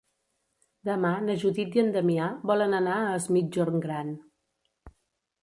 Demà 0.87 1.11
na 1.25 1.35
Judit 1.43 1.77
i 1.79 1.81
en 1.83 1.91
Damià 1.97 2.31
volen 2.53 2.75
anar 2.79 2.97
a 3.03 3.13
Es 3.19 3.29
Migjorn 3.37 3.79
Gran. 3.87 4.13